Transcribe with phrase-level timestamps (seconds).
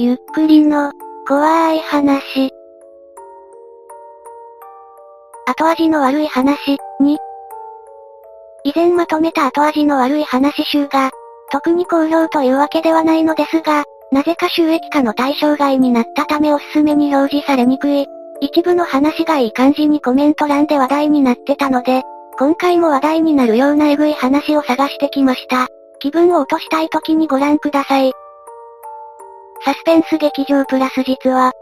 [0.00, 0.92] ゆっくりの、
[1.26, 2.52] 怖い話。
[5.44, 7.18] 後味の悪い話、に。
[8.62, 11.10] 以前まとめた後味の悪い話集が、
[11.50, 13.82] 特に好評というわけではないのですが、
[14.12, 18.06] なぜか収益化の対象外になったためおすすめに表示されにくい。
[18.40, 22.04] 一部の話がいい感じにコメント欄で話題になってたので、
[22.38, 25.66] 今回も話題になるようなエグい話を探してきました。
[25.98, 28.12] 気分を落としたい時にご覧ください。
[29.64, 31.52] サスペンス劇場プラス実は、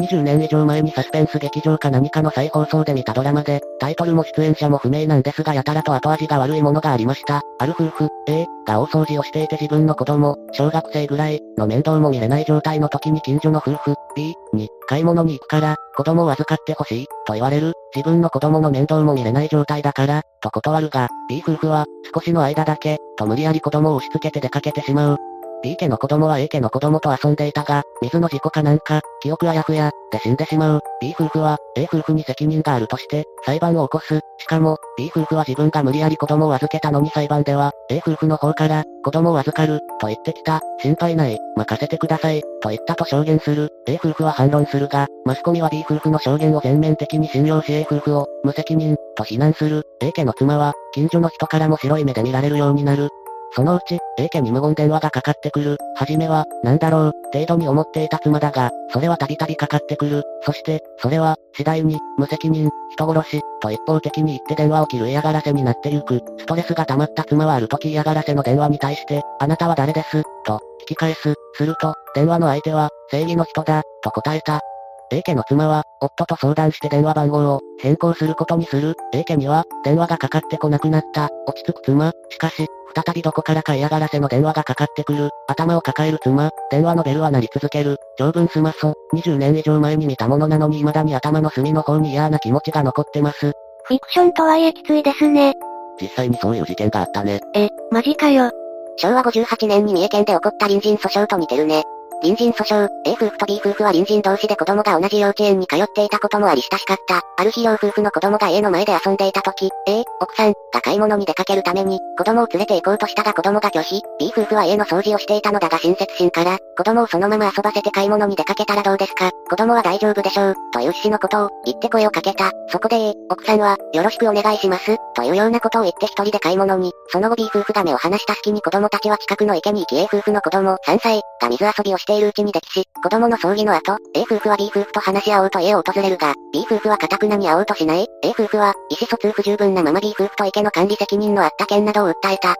[0.00, 7.42] 20年以上前にサスペンス劇場か何かの再放送で見たドラマで、タイトルも出演者も不明なんですがやたらと後味が悪いものがありました。
[7.60, 17.74] ある夫婦、A、が大掃除をしていて自分の子供、小学生ぐらい、の面倒も見れない状態の時に近所の夫婦、B、に、買い物に行くから、子供を預かってほしい、と言われる。
[17.94, 25.18] 自分の子供の面倒も見れない状態だから、と断るが、B 夫婦は、少しの間だけ、と無理やり子供を押し付けて出かけてしまう。
[25.64, 30.80] B 家の子供は A 家の子供と遊んでいたが、水の事故かなんか、記憶あやふや、で死んでしまう。
[31.00, 34.20] B 夫婦は、A 夫婦に責任があるとして、裁判を起こす。
[34.36, 40.60] しかも、B 夫婦は自分が無理やり子供を預けたのに裁判では、A 夫婦の方から、子供を預かる、と言ってきた。
[40.82, 43.70] 心配ない、任せてください、と言ったと証言する。
[43.88, 49.84] A 夫婦は反論するが、マスコミは B 夫婦の証言を全面的に信用し A 夫婦を、無責任、と非難する。
[50.02, 53.08] A 家の妻は、近所の人からも白い目で見られるようになる。
[53.54, 55.76] そのうち、A 家に無言電話がかかってくる。
[55.96, 60.24] はじめは、なんだろう、程度に思っていた妻だが、それはたびたびかかってくる。
[60.42, 66.20] そして、それは、次第に、無責任、人殺し、と一方的に言って電話を切る嫌がらせになってゆく。
[66.38, 70.22] ストレスが溜まった妻はある時嫌がらせの電話に対して、あなたは誰です？
[70.44, 71.34] と、聞き返す。
[71.54, 74.60] すると、電話の相手は、正義の人だ、と答えた。
[75.10, 78.94] A 家の妻は、夫と相談して電話番号を変更することにする。
[79.12, 81.28] A 家には、電話がかかってこなくなった。
[81.46, 82.12] 落ち着く妻。
[82.30, 85.30] しかし、再びどこからか嫌がらせの電話がかかってくる。
[85.48, 86.50] 頭を抱える妻。
[86.70, 87.96] 電話のベルは鳴り続ける。
[88.16, 88.94] 長文すまそ。
[89.14, 93.52] 20年以上前に見たものなのに未だに頭の隅の方に嫌な気持ちが残ってます。
[93.84, 95.54] フィクションとはいえきついですね。
[96.00, 97.40] 実際にそういう事件があったね。
[97.54, 98.50] え、マジかよ。
[98.96, 101.82] 昭和58年に三重県で起こった隣人訴訟と似てるね。
[102.22, 107.20] 隣人訴訟、A 夫婦と B 夫婦は隣人同士で子供が同じ幼稚園に通っていたこともあり親しかった。
[107.36, 114.02] ある日両夫婦の子供が A の前で遊んでいた時、A、奥さん、が買い物に出かけるために、子供を連れて行こうとしたが子供が拒否。
[114.18, 119.30] B 夫婦は A の掃除をしていたのだが親切心から、子供をそのまま遊ばせて買い物に出かけたらどうですか？
[119.50, 122.50] 子供は大丈夫でしょう、という趣旨のことを、言って声をかけた。
[122.68, 132.84] そこで A、奥さんは、よろしくお願いします、というようなことを言って一人で買い物に、その後 B 夫婦が目を離した隙に子供たちは近くの池に行き A 夫婦の子供、3歳、が水遊びをしているうちに溺死。
[133.02, 138.06] 子供の葬儀の後、A 夫婦は B 夫婦と話し合おうと家を訪れるが、B 夫婦は堅くなに会おうとしない。
[138.22, 142.56] A 夫婦は、意思疎通不十分なまま B 夫婦と池の管理責任のあった件などを訴えた。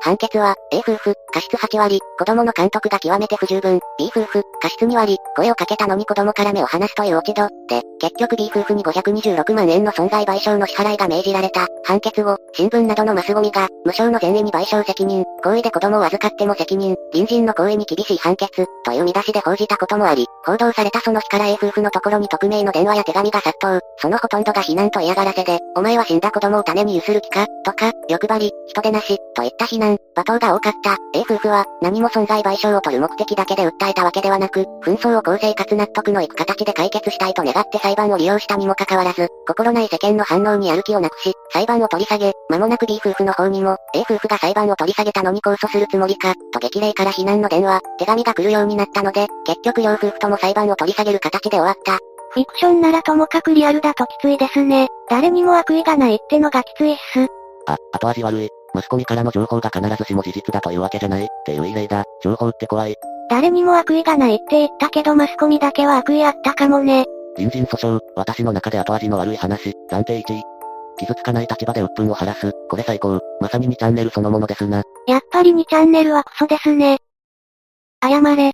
[0.00, 11.66] 判決は、A 夫婦、過失8割、子供の監督が極めて不十分、B 夫婦、過失2割、声をかけたのに子供から目を離すという落ち度、で、結局 B 夫婦に526万円の損害賠償の支払いが命じられた。
[11.84, 30.96] 判決後、新聞などのマスゴミが、無償の前衛に賠償責任、行為で子供を預かっても責任、隣人の行為に厳しい判決、という見出しで報じたこともあり、報道されたその日から A 夫婦のところに匿名の電話や手紙が殺到、そのほとんどが非難と嫌がらせで、お前は死んだ子供を種にゆする気か、とか、欲張り、人でなし、といった非難、罵倒が多かった。
[31.12, 51.98] A 夫婦は、何も損害賠償を取る目的だけで訴えたわけではなく、紛争を公正かつ納得のいく形で解決したいと願って裁判を利用したにもかかわらず、心ない世間の反応にやる気をなくし、裁判を取り下げ、間もなく B 夫婦の方にも、A 夫婦が裁判を取り下げたのに控訴するつもりか、と激励から非難の電話、手紙が来るようになったので、結局両夫婦とも裁判を取り下げる形で終わった。
[52.32, 54.88] フィクションならともかくリアルだときついですね。
[55.08, 57.26] 誰にも悪意がないってのがきついっす。
[57.66, 58.48] あ、後味悪い。
[58.72, 62.04] マスコミからの情報が必ずしも事実だというわけじゃない、っていう異例だ。
[62.22, 62.94] 情報って怖い。
[63.28, 67.04] 誰にも悪意がないって言ったけどマスコミだけは悪意あったかもね。
[67.36, 70.42] 隣人訴訟、私の中で後味の悪い話、暫定1位。
[70.98, 73.18] 傷つかない立場で鬱憤を晴らす、これ最高。
[73.40, 74.82] まさに2チャンネルそのものですな。
[75.08, 76.98] やっぱり2チャンネルはクソですね。
[78.02, 78.52] 謝れ。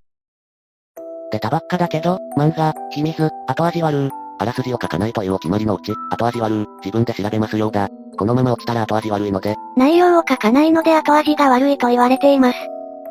[1.37, 7.91] 出たばっかだけど、漫画、秘密、後味悪あらすじを書かないというお決まりのうち、後味悪自分で調べますようだ。
[8.19, 9.55] このまま落ちたら後味悪いので。
[9.77, 12.59] 内容を書かないので後味が悪いと言われています。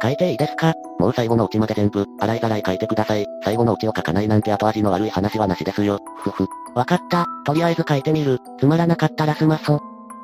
[0.01, 0.74] 書いていいですか？
[1.00, 3.27] もう最後のオチまで全部、洗いざらい書いてください。
[3.44, 6.00] 最後のオチを書かないなんて後味の悪い話はなしですよ。
[6.18, 6.48] ふふ。
[6.74, 7.25] わかった。
[7.45, 8.39] とりあえず書いてみる。
[8.60, 9.80] つまらなかったらすまそ。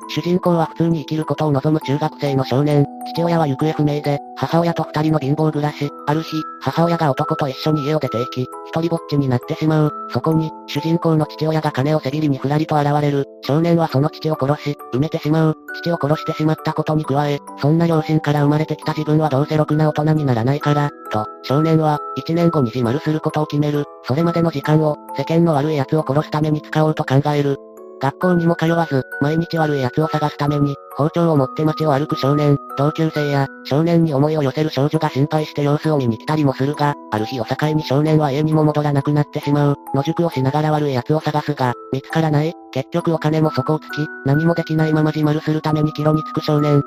[0.08, 2.86] 主人公は普通に生きることを望む中学生の少年。
[3.14, 5.90] 父親は行方不明で、母親と二人の貧乏暮らし。
[6.06, 9.92] ある日、母親が男と一緒に家を出て行き、一人ぼっちになってしまう。
[10.10, 13.26] そこに、主人公の父親が金をせびりにふらりと現れる。
[13.42, 15.56] 少年はその父を殺し、埋めてしまう。
[15.82, 23.84] 父を殺してしまったことに加え、そんな両親から生まれてきた自分はどうせろくな大人にならないから、と、少年は、一年後に自丸することを決める。
[24.04, 27.58] それまでの時間を、世間の悪い奴を殺すために使おうと考える。
[28.02, 39.76] 学校にも通わず、毎日悪い奴を探すために、包丁を持って街を歩く少年、同級生や、少年に思いを寄せる少女が心配して様子を見に来たりもするが、ある日を境に少年は家にも戻らなくなってしまう。
[39.94, 42.52] 野宿をしながら悪い奴を探すが、見つからない。
[42.72, 43.88] 結局お金も底をつき、
[44.26, 46.82] 何もできないまま自丸するために帰路につく少年。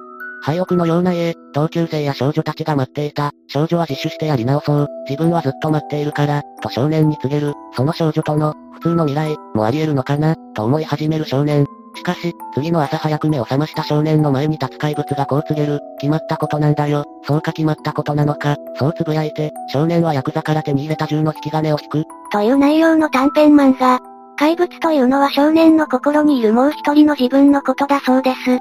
[0.45, 3.31] 廃屋のような家、同級生や少女たちが待っていた。
[3.47, 4.87] 少女は自首してやり直そう。
[5.09, 7.53] 自分はずっと待っているから、と少年に告げる。
[7.75, 11.65] その少女との、普通の未来、もあり得るのかな、と思い始める少年。
[11.95, 15.79] しかし、次の朝早く目を覚ました少年の前に立つ怪物がこう告げる。
[15.99, 17.05] 決まったことなんだよ。
[17.23, 18.55] そうか決まったことなのか。
[18.77, 22.03] そうつぶやいて、少年はヤクザから手に入れた銃の引き金を引く。
[22.31, 23.99] という内容の短編漫画。
[24.37, 28.59] 怪物というのは少年の心にいるもう一人の自分のことだそうです。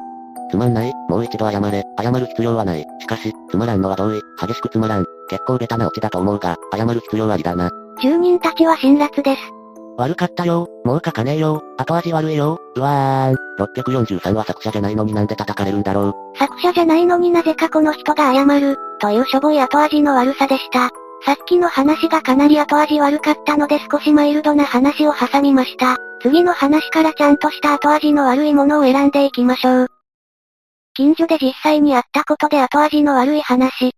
[0.54, 0.92] つまんない。
[1.08, 1.84] もう一度謝れ。
[2.00, 2.86] 謝る必要はない。
[3.00, 4.20] しかし、つまらんのは同意。
[4.40, 5.04] 激しくつまらん。
[5.28, 7.70] 結構ベタなオチだと思うが、謝る必要ありだな。
[8.00, 9.40] 住人たちは辛辣です。
[9.98, 10.68] 悪かったよ。
[10.84, 11.60] もう書かねえよ。
[11.76, 12.60] 後味悪いよ。
[12.76, 13.62] うわーん。
[13.62, 16.38] 643は作者じゃないのになんで叩かれるんだろう。
[16.38, 20.90] 作者じゃないのになぜかこの人が謝る、というしょぼい後味の悪さでした。
[21.26, 25.96] さっきの話がかなり後味悪かったので少しマイルドな話を挟みました。
[26.22, 29.93] 次の話からちゃんとした後味の悪いものを選んでいきましょう。
[30.96, 33.90] 近所で実際にあったことで後味の悪い話。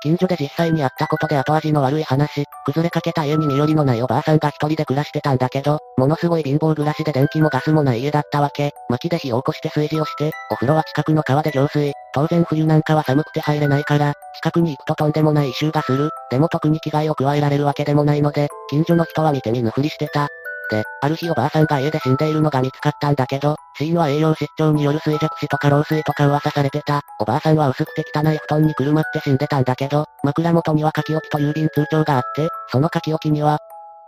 [0.00, 8.70] 近所で実際にあったことで後味の悪い話、崩れかけた家に身寄りのないおばあさんが一人で暮らしてたんだけど、ものすごい貧乏暮らしで電気もガスもない家だったわけ。
[8.88, 11.92] 薪で火を起こして炊事をして、お風呂は近くの川で浄水。
[12.14, 16.10] 当然冬なんかは寒くて入れないから、近くに行くととんでもない異臭がする。
[16.30, 20.28] でも特に危害を加えられるわけでもないので、近所の人は見て見ぬふりしてた。
[20.70, 27.02] で、ある日おばあさんが家で死んでいるのが見つかったんだけど、死因は栄養失調による衰弱死とか老衰とか噂されてた。
[27.20, 33.58] おばあさんは薄くて汚い布団にくるまって死んでたんだけど、枕元には書き置きと郵便通帳があって、その書き置きには、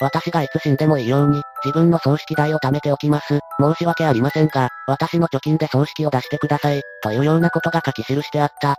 [0.00, 3.40] 私がいつ死んでもいいように、自分の葬式代を貯めておきます。
[3.60, 6.82] 申し訳ありませんが、私の貯金で葬式を出してください。
[7.02, 8.76] というようなことが書き記してあった。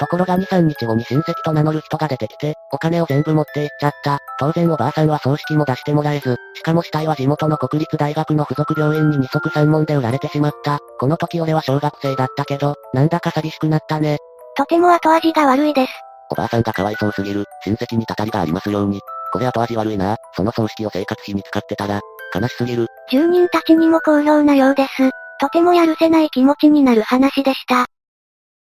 [0.00, 4.18] ところが2、3日後に親戚と名乗る人が出てきて、お金を全部持って行っちゃった。
[4.38, 10.78] 当然おばあさんは葬式も出してもらえず、しかも死体は地元の国立大学の附属病院に二足三門で売られてしまった。
[10.98, 14.16] この時俺は小学生だったけど、なんだか寂しくなったね。
[14.56, 15.92] とても後味が悪いです。
[16.30, 17.44] おばあさんがかわいそうすぎる。
[17.64, 19.00] 親戚にたたりがありますように。
[19.34, 20.16] これ後味悪いな。
[20.34, 22.00] その葬式を生活費に使ってたら、
[22.34, 22.86] 悲しすぎる。
[23.10, 25.10] 住人たちにも好評なようです。
[25.40, 27.84] とてもやるせない気持ちになる話でした。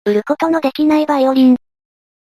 [0.08, 1.58] 売ることのできないバイオリン。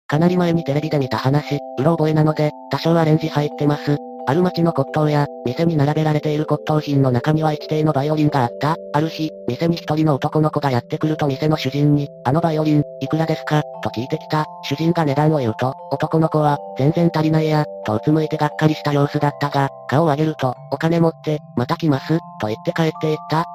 [0.08, 3.98] かなり前にテレビで見た話、うろ覚えなので、多少アレンジ入ってます。
[4.26, 8.78] ある町の骨董や、店に並べられている骨董品の中には一定のバイオリンがあった。
[8.94, 13.62] ある日、店に一人の男の子がやってくると店の主人に、あのバイオリン、いくらですか？
[13.84, 14.48] と聞いてきた。
[14.64, 23.46] 主人が値段を言うと、男の子は、全然足りないや、とうつむいてがっかりした様子だったが、顔を上げると、お金持って、また来ますと言って帰っていった。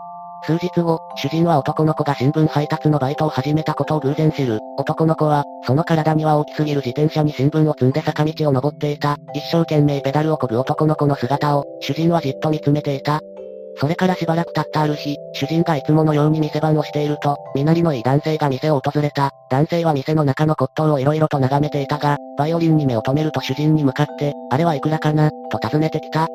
[0.45, 4.59] 数日後、主人は男の子が新聞配達のバイトを始めたことを偶然知る。
[4.77, 9.17] 男の子は、その体には大きすぎる自転車に新聞を積んで坂道を登っていた。
[9.35, 13.21] 一生懸命ペダルを漕ぐ男の子の姿を、主人はじっと見つめていた。
[13.77, 19.31] それからしばらく経ったある日、主人がいつものように店番をしていると、身なりのいい男性が店を訪れた。
[19.51, 26.27] 男性は店の中の骨董を色々と眺めていたが、バイオリンに目を留めると主人に向かって、あれはいくらかな、と尋ねてきた。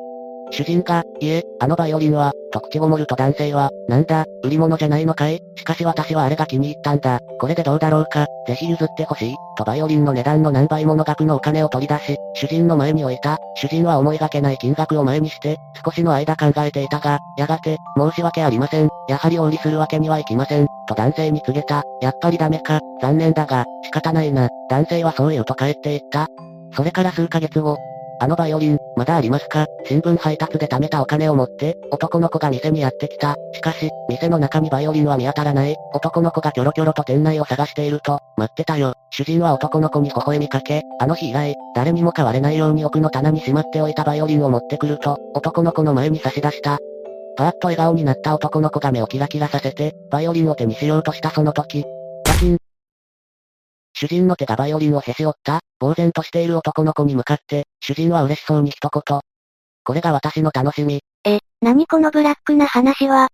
[0.50, 5.40] 主人が、いえ、あのバイオリンは、と口ごもると男性は、なんだ、売り物じゃないのかい？
[5.56, 7.18] しかし私はあれが気に入ったんだ。
[7.38, 8.26] これでどうだろうか？
[8.46, 9.34] ぜひ譲ってほしい。
[9.56, 13.38] とバイオリンの値段の何倍もの額のお金を取り出し、主人の前に置いた。
[13.56, 18.88] 主人は思いがけない金額を前にして、少しの間考えていたが、やがて、申し訳ありません。
[19.08, 20.66] やはりお売りするわけにはいきません。
[20.88, 21.82] と男性に告げた。
[22.00, 22.80] やっぱりダメか。
[23.02, 24.48] 残念だが、仕方ないな。
[24.70, 26.28] 男性はそう言うと帰っていった。
[26.74, 27.76] それから数ヶ月後、
[28.20, 29.66] あのバイオリン、まだありますか？
[29.86, 33.36] 新聞配達で貯めたお金を持って、男の子が店にやってきた。
[33.52, 35.76] しかし、店の中にバイオリンは見当たらない。
[35.94, 38.94] 男の子がキョロキョロと店内を探していると、待ってたよ。
[39.10, 46.78] 主人は男の子に微笑みかけ、あの日以来、誰にも買われないように奥の棚にしまっておいたバイオリンを持ってくると、男の子の前に差し出した。
[47.36, 51.84] パーッと笑顔になった男の子が目をキラキラさせて、バイオリンを手にしようとしたその時、
[54.00, 59.20] 主人の手がバイオリンをへし折った、呆然としている男の子に向かって、主人は嬉しそうに一言。
[59.82, 61.00] これが私の楽しみ。
[61.24, 63.26] え、何このブラックな話は？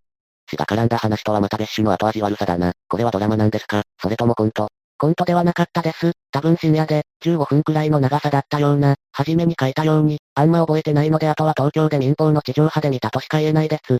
[0.46, 2.72] 血が絡んだ話とはまた別種の後味悪さだな。
[2.88, 3.82] これはドラマなんですか？
[4.00, 6.12] それともコントコントではなかったです。
[6.32, 13.98] 多分深夜で、15分くらいの長さだったような、初めに書いたように、あんま覚えてないのであとは東京で民放の地上波で見たとしか言えないです。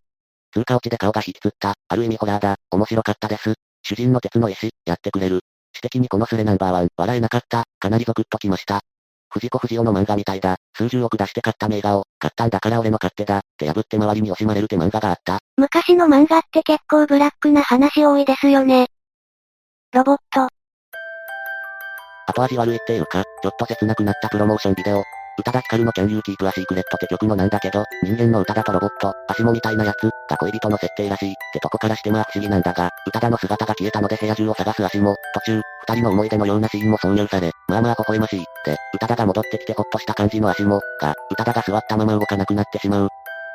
[0.55, 3.53] 通過落ちで顔が引きつった、ある意味ホラーだ、面白かったです。
[3.83, 5.41] 主人の鉄の石、やってくれる。
[5.75, 8.83] 私的にこのスレナンバーワン、笑えなかった、かなりゾクッときました。
[9.31, 10.57] 藤子不二雄の漫画みたいだ。
[10.77, 13.39] 数十億出して買った名画を、買ったんだから俺の勝手だ。
[13.39, 15.41] って破って周りに惜しまれるって漫画があった。
[15.57, 18.87] 昔の漫画って結構ブラックな話多いですよね。
[19.93, 20.49] ロボット。
[22.27, 25.03] 後味悪いっていうか、ちょっと切なくなったプロモーションビデオ。
[25.37, 43.09] 宇多田ヒカルの Can You Keep a Secret って曲のなんだけど、人間の宇多田とロボット、足もみたいなやつ、が恋人の設定らしい、ってとこからしてまあ不思議なんだが、宇多田の姿が消えたので部屋中を探す足も、途中、二人の思い出のようなシーンも挿入され、まあまあ微笑ましい、って、宇多田が戻ってきてほっとした感じの足も、が、宇多田が座ったまま動かなくなってしまう。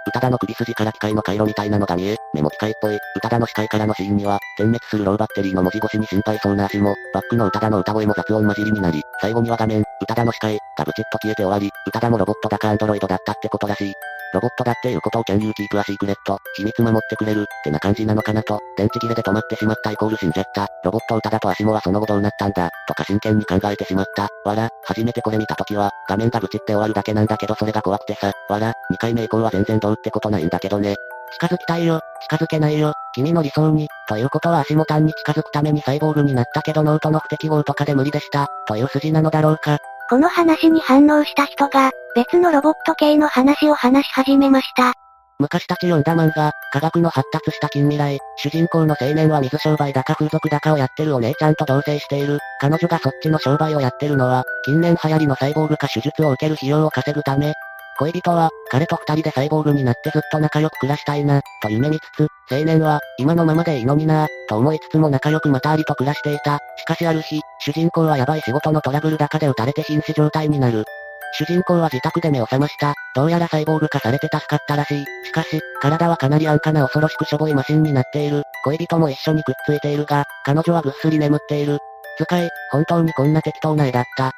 [0.10, 2.96] 宇多田の首筋から機械の回路みたいなのが見え、目も機械っぽい。
[2.96, 13.94] 宇多田の視界からのシーンには、点滅するローバッテリーの文字越しに心配そうな足も、バックの宇多田の歌声も雑音混じりになり、最後には画面、宇多田の視界、がブチッと消えて終わり、宇多田もロボットだかアンドロイドだったってことらしい。
[14.34, 16.16] ロボットだっていうことを Can you keep a secret?
[16.56, 20.68] 秘密守ってくれるってな感じなのかなと、電池切れで止まってしまったイコール死んじゃった。
[20.84, 24.30] ロボット歌だと足もはその後どうなったんだ、とか真剣に考えてしまった。
[24.46, 30.96] わら、初めてこれ見た時は、画面がブチって終わるだけなんだけどそれが怖くてさ、わら、2回目以降は全然どうってことないんだけどね。
[31.32, 39.78] 近づきたいよ、近づけないよ、君の理想に、ということはアシモ単に近づくためにサイボーグになったけどノートの不適合とかで無理でした、という筋なのだろうか。
[40.10, 44.94] この話に反応した人が、別のロボット系の話を話し始めました。
[45.38, 52.40] 昔立ち読んだ漫画、科学の発達した近未来、主人公の青年は水商売だか風俗だかをやってるお姉ちゃんと同棲している。
[52.60, 57.54] 彼女がそっちの商売をやってるのは、近年流行りのサイボーグ化手術を受ける費用を稼ぐため。
[58.00, 66.60] 恋人は、彼と二人でサイボーグになってずっと仲良く暮らしたいな、と夢見つつ、青年は、今のままでいいのにな、と思いつつも仲良くまたありと暮らしていた。
[66.78, 70.86] しかしある日、主人公はヤバい仕事のトラブル高で撃たれて瀕死状態になる。
[71.34, 72.96] 主人公は自宅で目を覚ました。
[73.16, 75.06] どうやらサイボーグ化されて助かったらしい。
[75.26, 78.44] しかし、体はかなり安価な恐ろしくしょぼいマシンになっている。
[78.64, 81.78] 恋人も一緒にくっついているが、彼女はぐっすり眠っている。
[82.18, 84.32] 使い、本当にこんな適当な絵だった。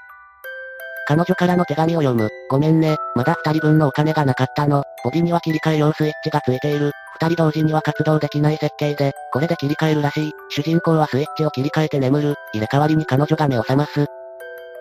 [1.07, 2.29] 彼女からの手紙を読む。
[2.49, 4.83] ごめんね、まだ二人分のお金がなかったの。
[5.03, 6.91] ボディには切り替え用スイッチがついている。
[7.21, 10.31] 二人同時には活動できない設計で、これで切り替えるらしい。
[10.49, 12.35] 主人公はスイッチを切り替えて眠る。
[12.51, 14.07] 入れ替わりに彼女が目を覚ます。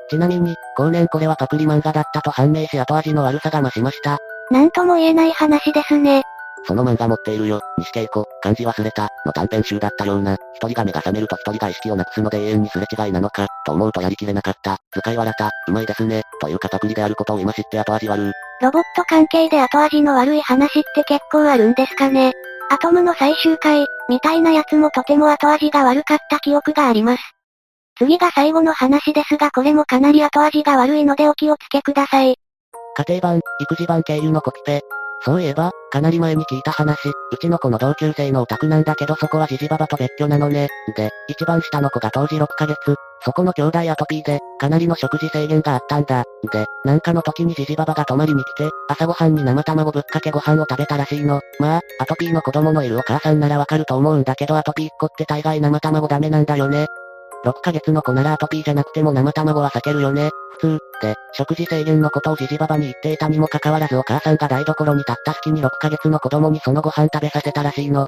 [0.09, 4.17] ちなみに、後年これはパクリ漫画だったと判明し後味の悪さが増しました。
[4.51, 6.23] なんとも言えない話ですね。
[6.67, 14.79] その漫画持っているよ、西恵子、漢字忘れた、の短編集だったような、一人が目が覚めると一人が意識をなくすので永遠にすれ違いなのか、と思うとやりきれなかった。
[14.93, 22.33] 使い笑った、うまいですね、というかパクリであることを今知って後味悪ロボット関係で後味の悪い話って結構あるんですかね。
[22.71, 27.23] アトムの最終回、みたいなやつもとても後味が悪かった記憶があります。
[27.99, 32.37] 次が最後の話ですがこれもかなり後味が悪いのでお気をつけください。
[32.97, 34.83] 家庭版、育児版経由のコピペ。
[35.23, 40.69] そういえば、かなり前に聞いた話、うちの子の同級生のオタクなんだけどそこはジジババと別居なのね。
[40.97, 42.97] で、一番下の子が当時6ヶ月。
[43.23, 46.25] そこの兄弟アトピーで、かなりの食事制限があったんだ。
[46.53, 51.41] で、なんかの時にジジババが泊まりに来て、朝ごはんに生卵ぶっかけご飯を食べたらしいの。
[51.59, 56.87] まあ、アトピーの子供のいるお母さんならわかると思うんだけどアトピーっ子って大概生卵ダメなんだよね。
[57.45, 60.31] 6ヶ月の子ならアトピーじゃなくても生卵は避けるよね。
[60.59, 60.79] 普通。
[61.01, 68.07] で、食事制限のことをじじばばに言っていたにもかかわらずお母さんが台所に立った隙に6ヶ月の子供にそのご飯食べさせたらしいの。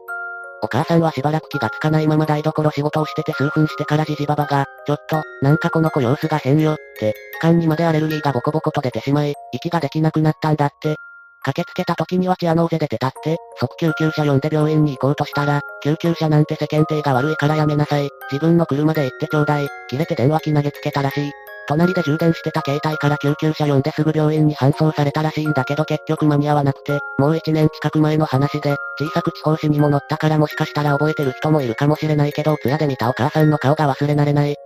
[0.64, 10.96] お母さんはしばらく気がつかないまま台所仕事をしてて数分してからじじばばが、ちょっと、なんかこの子様子が変よ、って、気管にまでアレルギーがボコボコと出てしまい、息ができなくなったんだって。
[11.44, 18.08] 駆けつけた時にはチアノーゼで出たって、即救急車呼んで病院に行こうとしたら、救急車なんて世間体が悪いからやめなさい。
[18.30, 19.68] 自分の車で行ってちょうだい。
[19.88, 21.32] 切れて電話機投げつけたらしい。
[21.66, 34.56] 隣で充電してた携帯から救急車呼んですぐ病院に搬送されたらしいんだけど結局間に合わなくて、もう1年近く前の話で、小さく地方紙にも載ったからもしかしたら覚えてる人もいるかもしれないけどお、通夜で見たお母さんの顔が忘れられない。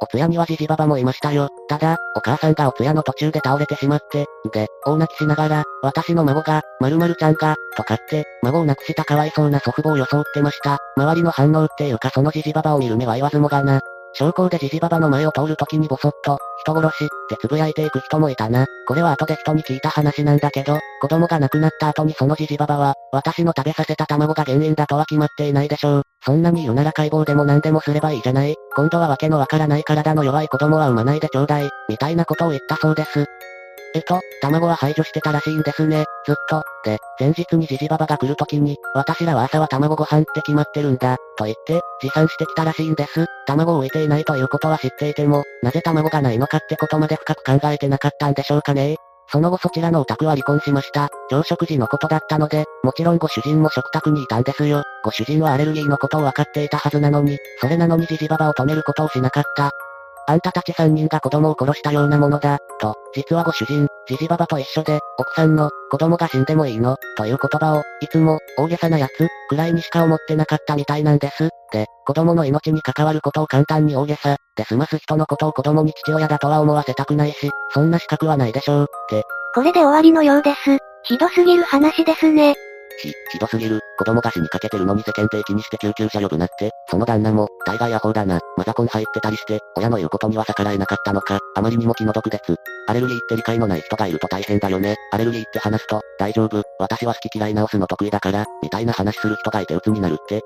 [0.00, 1.48] お通夜にはじじばばもいましたよ。
[1.68, 10.78] ただ、お母さんがお通夜の途中で倒れてしまって、で、大泣きしながら、私の孫が、〇〇ちゃんが、とかって、孫を亡くしたかわいそうな祖父母を装ってました。
[10.96, 13.80] 周りの反応っていうかそのじじばばを見る目は言わずもがな。
[14.14, 18.66] 昇降でじじばばの前を通るときにボソッと、人殺し、ってつぶやいていく人もいたな。
[18.86, 26.02] これは後で人に聞いた話なんだけど、子供が亡くなった後にそのじじばばは、私の食べさせた卵が原因だとは決まっていないでしょう。
[26.24, 28.54] そんなに言うなら解剖でも何でもすればいいじゃない。
[28.76, 33.26] 今度はわけのわからない体の弱い子供は産まないでちょうだい、みたいなことを言ったそうです。
[33.94, 36.04] えっと、卵は排除してたらしいんですね。
[36.26, 36.62] ずっと、
[37.18, 43.26] 前日にジジババが来る時に、私らは朝は卵ご飯って決まってるんだ、と言って、持参してきたらしいんです。
[43.46, 48.96] 卵を置いていないということは知っていても、なぜ卵がないのかってことまで深く考えてなかったんでしょうかね。
[49.28, 51.08] その後そちらのお宅は離婚しました。
[51.30, 54.82] 朝食時のことだったので、もちろんご主人も食卓にいたんですよ。
[55.02, 59.70] ご主人はアレルギーのことを分かっていたはずなのに、それなのにジジババを止めることをしなかった。
[60.26, 71.50] あんたたち三人が子供を殺したようなものだ、と、実はご主人、ジジババと一緒で、奥さんの、子供が死んでもいいの、という言葉を、いつも、大げさなやつ、くらいにしか思ってなかったみたいなんです。
[71.72, 79.24] で、子供の命に関わることを簡単に大げさ、で済ます人のことを子供に父親だとは思わせたくないし、そんな資格はないでしょう、って。
[79.54, 80.78] これで終わりのようです。
[81.04, 82.54] ひどすぎる話ですね。
[83.00, 83.80] ひ、ひどすぎる。
[83.98, 88.40] 子供が死にかけてるのに世間体気にして救急車呼ぶなって、その旦那も、大概アホだな。
[88.56, 91.38] マザコン入ってたりして、親の言うことには逆らえなかったのか。
[91.54, 92.54] あまりにも気の毒です。
[92.88, 94.96] アレルギーって理解のない人がいると大変だよね。
[95.12, 100.40] アレルギーって話すと、大丈夫、私は好き嫌い直すの得意だから、みたいな話する人がいて鬱になるって。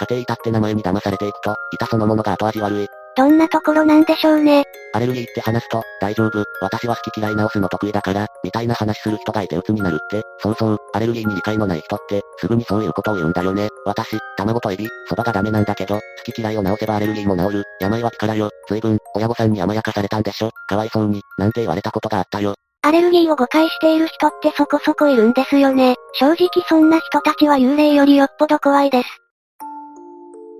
[0.00, 2.86] 家庭いたって名前に騙されていくと、いたそのものが後味悪い。
[3.16, 4.64] どんなところなんでしょうね。
[4.94, 13.68] アレルギーって話すと、大丈夫、私は好き嫌い直すの得意だから、みたいな話する人がいて鬱になるって、そうそう、アレルギーに理解のない人って、すぐにそういうことを言うんだよね。
[13.84, 17.64] 私、卵とエビ、蕎麦がダメなんだけど、好き嫌いを直せばアレルギーも治る。
[17.80, 18.50] 病は気からよ。
[18.68, 20.50] 随分、親御さんに甘やかされたんでしょ。
[20.68, 22.54] かわいそうに、なんて言われたことがあったよ。
[22.82, 25.96] アレルギーを誤解している人ってそこそこいるんですよね。
[26.14, 29.08] 正直そんな人たちは幽霊よりよっぽど怖いです。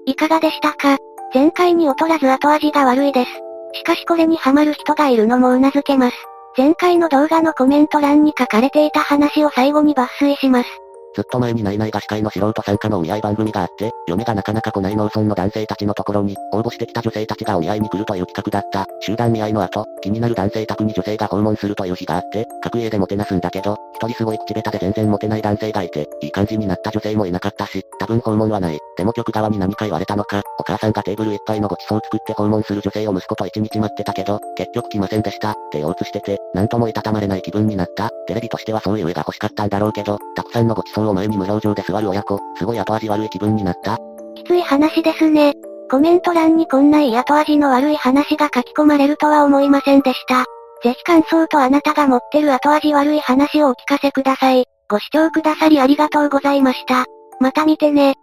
[0.05, 0.99] いかがでしたか？
[1.33, 3.31] 前回に劣らず後味が悪いです。
[3.73, 6.17] しかしこれにハマる人がいるのも頷けます。
[6.57, 10.69] 前回の動画のコメント欄に書かれていた話を最後に抜粋します。
[11.15, 18.87] ずっと前にナイナイが司会の素人参加のお見合い番組があって、嫁がなかなか来ない農村の男性たちのところに、応募してきた女性たちがお見合いに来るという企画だった。
[19.01, 28.79] 集団見合いの後、気になる男性宅に女性が訪問するという日があって、各家でもてなすんだけど、一人すごい口下手で全然モテない男性がいて、いい感じになった女性もいなかったし、多分訪問はない。
[28.97, 35.53] でも局側に何か言われたのか、お母さんがテーブルいっぱいのごちそうを作って訪問する女性を息子と一日待ってたけど、結局来ませんでした。
[35.53, 38.11] って憂鬱してて、なんともいたたまれない気分になった。
[38.27, 43.97] テレビとしてはそういう絵が欲しかったんだろうけど、たくさんのごちそうそうを前に無表情で座る親子、すごい後味悪い気分になった。
[44.35, 45.55] きつい話ですね。
[45.91, 50.45] コメント欄にこんないい後味の悪い話が書き込まれるとは思いませんでした。
[50.83, 54.67] ぜひ感想とあなたが持ってる後味悪い話をお聞かせください。
[54.89, 57.07] ご視聴くださりありがとうございました。
[57.41, 58.15] また見てね。